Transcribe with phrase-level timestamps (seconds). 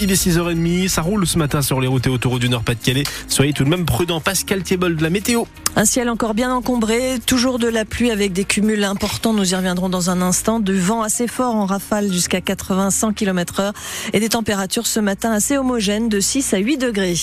[0.00, 3.04] il est 6h30, ça roule ce matin sur les routes et autoroutes du Nord-Pas-de-Calais.
[3.28, 4.20] Soyez tout de même prudents.
[4.20, 5.44] Pascal Thiebol de la météo.
[5.76, 9.54] Un ciel encore bien encombré, toujours de la pluie avec des cumuls importants, nous y
[9.54, 13.72] reviendrons dans un instant, du vent assez fort en rafale jusqu'à 80-100 km heure
[14.12, 17.14] et des températures ce matin assez homogènes de 6 à 8 degrés.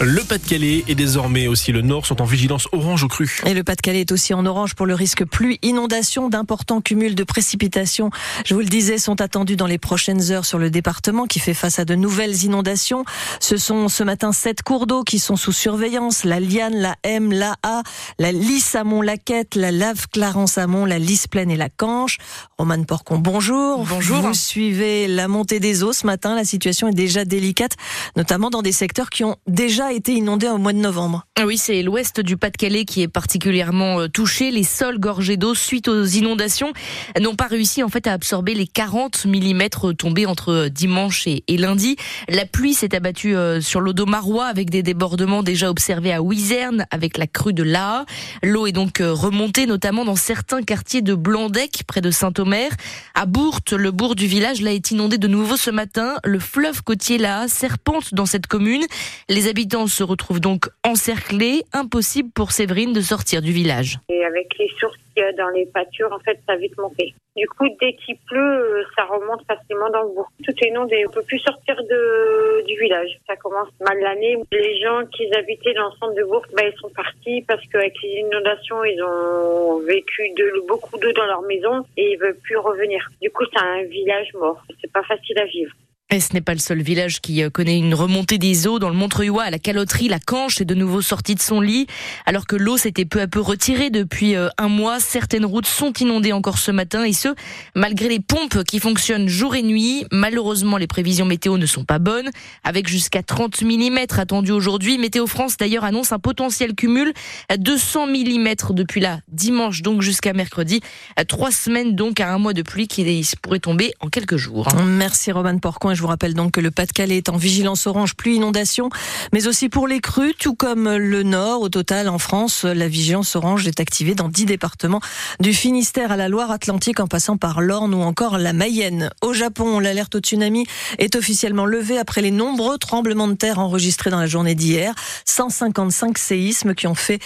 [0.00, 3.40] Le Pas-de-Calais et désormais aussi le Nord sont en vigilance orange au cru.
[3.46, 7.24] Et le Pas-de-Calais est aussi en orange pour le risque pluie, inondation, d'importants cumuls de
[7.24, 8.10] précipitations.
[8.44, 11.54] Je vous le disais, sont attendus dans les prochaines heures sur le département qui fait
[11.54, 13.04] face à de nouvelles inondations.
[13.40, 16.24] Ce sont ce matin sept cours d'eau qui sont sous surveillance.
[16.24, 17.82] La Liane, la M, la A,
[18.18, 22.18] la Lys à Mont-Laquette, la Lave Clarence à Mont, la Lys Plaine et la Canche.
[22.58, 23.84] Romane Porcon, bonjour.
[23.86, 24.18] Bonjour.
[24.18, 26.34] Vous suivez la montée des eaux ce matin.
[26.34, 27.72] La situation est déjà délicate,
[28.16, 31.26] notamment dans des secteurs qui ont déjà été inondé au mois de novembre.
[31.36, 34.52] Ah oui, c'est l'ouest du Pas-de-Calais qui est particulièrement euh, touché.
[34.52, 36.72] Les sols gorgés d'eau suite aux inondations
[37.20, 41.42] n'ont pas réussi en fait à absorber les 40 mm tombés entre euh, dimanche et,
[41.56, 41.96] lundi.
[42.28, 46.86] La pluie s'est abattue euh, sur l'eau Marois avec des débordements déjà observés à Wizerne
[46.92, 48.04] avec la crue de l'Aa.
[48.42, 52.70] L'eau est donc remontée notamment dans certains quartiers de Blandec près de Saint-Omer.
[53.14, 56.14] À Bourte, le bourg du village l'a est inondé de nouveau ce matin.
[56.24, 58.84] Le fleuve côtier Laa serpente dans cette commune.
[59.28, 63.98] Les habitants se retrouve donc encerclés, impossible pour Séverine de sortir du village.
[64.08, 66.76] Et avec les sources qu'il y a dans les pâtures, en fait, ça a vite
[66.78, 67.14] monté.
[67.36, 70.30] Du coup, dès qu'il pleut, euh, ça remonte facilement dans le bourg.
[70.44, 71.04] Tout est inondé.
[71.08, 73.18] On peut plus sortir de, du village.
[73.26, 74.36] Ça commence mal l'année.
[74.52, 77.94] Les gens qui habitaient dans le centre de Bourg, bah, ils sont partis parce qu'avec
[78.02, 82.56] les inondations, ils ont vécu de, beaucoup d'eau dans leur maison et ils veulent plus
[82.56, 83.08] revenir.
[83.20, 84.62] Du coup, c'est un village mort.
[84.80, 85.72] C'est pas facile à vivre.
[86.20, 88.78] Ce n'est pas le seul village qui euh, connaît une remontée des eaux.
[88.78, 91.86] Dans le Montreuil, à la caloterie, la Canche est de nouveau sortie de son lit.
[92.24, 95.92] Alors que l'eau s'était peu à peu retirée depuis euh, un mois, certaines routes sont
[95.94, 97.28] inondées encore ce matin et ce,
[97.74, 100.04] malgré les pompes qui fonctionnent jour et nuit.
[100.12, 102.30] Malheureusement, les prévisions météo ne sont pas bonnes.
[102.62, 107.12] Avec jusqu'à 30 mm attendus aujourd'hui, Météo France d'ailleurs annonce un potentiel cumul
[107.48, 110.80] à 200 mm depuis là, dimanche donc jusqu'à mercredi.
[111.28, 113.04] Trois semaines donc à un mois de pluie qui
[113.42, 114.68] pourrait tomber en quelques jours.
[114.84, 118.90] Merci Roman Porcon vous rappelle donc que le Pas-de-Calais est en vigilance orange pluie inondation,
[119.32, 121.62] mais aussi pour les crues, tout comme le Nord.
[121.62, 125.00] Au total, en France, la vigilance orange est activée dans dix départements,
[125.40, 129.08] du Finistère à la Loire-Atlantique en passant par l'Orne ou encore la Mayenne.
[129.22, 130.66] Au Japon, l'alerte au tsunami
[130.98, 134.94] est officiellement levée après les nombreux tremblements de terre enregistrés dans la journée d'hier.
[135.24, 137.18] 155 séismes qui ont fait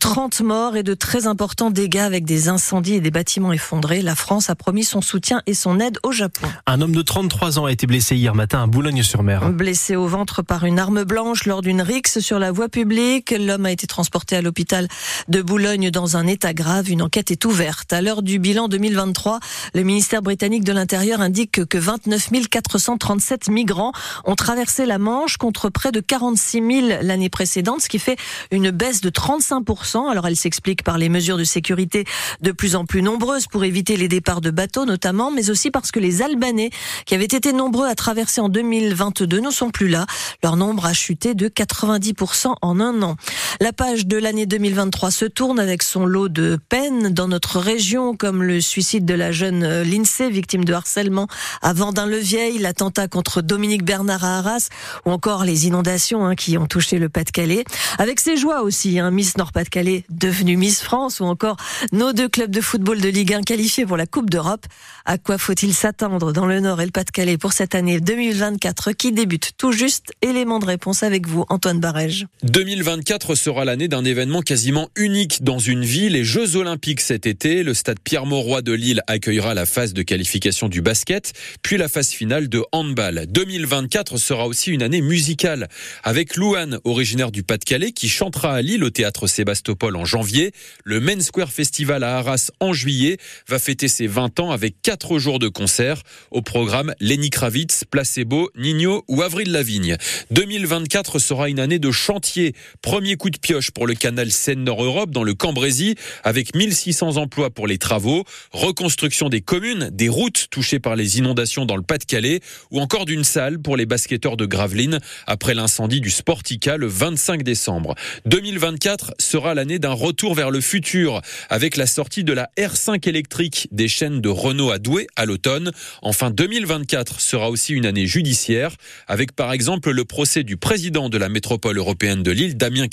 [0.00, 4.02] 30 euh, morts et de très importants dégâts avec des incendies et des bâtiments effondrés.
[4.02, 6.48] La France a promis son soutien et son aide au Japon.
[6.66, 9.50] Un homme de 33 ans a été blessé hier matin à Boulogne-sur-Mer.
[9.50, 13.66] Blessé au ventre par une arme blanche lors d'une rixe sur la voie publique, l'homme
[13.66, 14.88] a été transporté à l'hôpital
[15.28, 16.90] de Boulogne dans un état grave.
[16.90, 17.92] Une enquête est ouverte.
[17.92, 19.40] À l'heure du bilan 2023,
[19.74, 23.92] le ministère britannique de l'Intérieur indique que 29 437 migrants
[24.24, 28.16] ont traversé la Manche contre près de 46 000 l'année précédente, ce qui fait
[28.50, 29.64] une baisse de 35
[30.10, 32.04] Alors elle s'explique par les mesures de sécurité
[32.40, 35.90] de plus en plus nombreuses pour éviter les départs de bateaux notamment, mais aussi parce
[35.90, 36.70] que les Albanais,
[37.04, 40.06] qui avaient été nombreux à traversés en 2022 ne sont plus là.
[40.42, 43.16] Leur nombre a chuté de 90% en un an.
[43.58, 48.14] La page de l'année 2023 se tourne avec son lot de peines dans notre région,
[48.14, 51.26] comme le suicide de la jeune euh, Lindsay, victime de harcèlement
[51.62, 54.68] à Vendin-le-Vieil, l'attentat contre Dominique Bernard à Arras,
[55.06, 57.64] ou encore les inondations hein, qui ont touché le Pas-de-Calais.
[57.96, 61.56] Avec ses joies aussi, hein, Miss Nord-Pas-de-Calais devenue Miss France, ou encore
[61.92, 64.66] nos deux clubs de football de Ligue 1 qualifiés pour la Coupe d'Europe.
[65.06, 69.12] À quoi faut-il s'attendre dans le Nord et le Pas-de-Calais pour cette année 2024 qui
[69.12, 70.12] débute tout juste?
[70.20, 72.26] Élément de réponse avec vous, Antoine Barège.
[72.42, 77.62] 2024 sera l'année d'un événement quasiment unique dans une ville, les Jeux Olympiques cet été.
[77.62, 82.08] Le stade Pierre-Mauroy de Lille accueillera la phase de qualification du basket, puis la phase
[82.08, 83.26] finale de handball.
[83.28, 85.68] 2024 sera aussi une année musicale,
[86.02, 90.50] avec Louane, originaire du Pas-de-Calais, qui chantera à Lille au théâtre Sébastopol en janvier.
[90.82, 95.20] Le Main Square Festival à Arras en juillet va fêter ses 20 ans avec 4
[95.20, 96.02] jours de concerts.
[96.32, 99.96] Au programme, Lenny Kravitz, Placebo, Nino ou Avril Lavigne.
[100.32, 102.52] 2024 sera une année de chantier.
[102.82, 105.94] Premier coup de pioche pour le canal Seine-Nord-Europe dans le Cambrésis
[106.24, 111.66] avec 1600 emplois pour les travaux, reconstruction des communes, des routes touchées par les inondations
[111.66, 112.40] dans le Pas-de-Calais
[112.70, 117.42] ou encore d'une salle pour les basketteurs de Gravelines après l'incendie du Sportica le 25
[117.42, 117.94] décembre.
[118.26, 123.68] 2024 sera l'année d'un retour vers le futur avec la sortie de la R5 électrique
[123.72, 125.72] des chaînes de Renault à Douai à l'automne.
[126.02, 131.18] Enfin 2024 sera aussi une année judiciaire, avec par exemple le procès du président de
[131.18, 132.88] la métropole européenne de Lille, Damien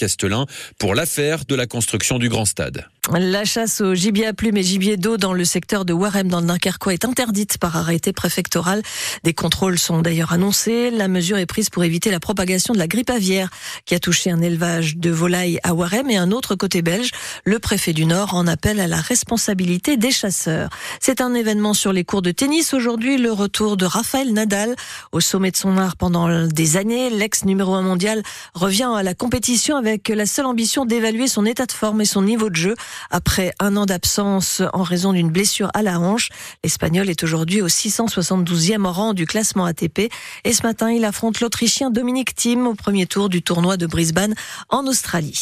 [0.79, 2.85] Pour l'affaire de la construction du Grand Stade.
[3.11, 6.39] La chasse au gibier à plumes et gibier d'eau dans le secteur de Warem dans
[6.39, 8.81] le Dunkerquois est interdite par arrêté préfectoral.
[9.25, 10.89] Des contrôles sont d'ailleurs annoncés.
[10.89, 13.49] La mesure est prise pour éviter la propagation de la grippe aviaire
[13.85, 17.11] qui a touché un élevage de volailles à Warem et un autre côté belge.
[17.43, 20.69] Le préfet du Nord en appelle à la responsabilité des chasseurs.
[21.01, 23.17] C'est un événement sur les cours de tennis aujourd'hui.
[23.17, 24.77] Le retour de Raphaël Nadal
[25.11, 27.09] au sommet de son art pendant des années.
[27.09, 28.23] L'ex numéro un mondial
[28.53, 32.21] revient à la compétition avec la seule ambition d'évaluer son état de forme et son
[32.21, 32.75] niveau de jeu.
[33.11, 36.29] Après un an d'absence en raison d'une blessure à la hanche,
[36.63, 40.11] l'Espagnol est aujourd'hui au 672e rang du classement ATP.
[40.43, 44.35] Et ce matin, il affronte l'Autrichien Dominique Thiem au premier tour du tournoi de Brisbane
[44.69, 45.39] en Australie.